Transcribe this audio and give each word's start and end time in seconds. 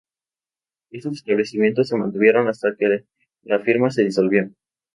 Estos 0.89 1.17
establecimientos 1.17 1.87
se 1.89 1.95
mantuvieron 1.95 2.47
hasta 2.47 2.75
que 2.75 3.05
la 3.43 3.59
firma 3.59 3.91
se 3.91 4.03
disolvió. 4.03 4.49